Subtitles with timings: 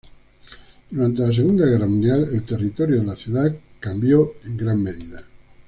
[0.89, 5.23] Durante la Segunda Guerra Mundial, el territorio de la ciudad cambió en gran medida.